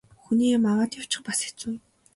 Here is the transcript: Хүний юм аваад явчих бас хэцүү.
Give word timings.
Хүний 0.23 0.49
юм 0.57 0.63
аваад 0.71 0.91
явчих 1.01 1.21
бас 1.27 1.39
хэцүү. 1.45 1.75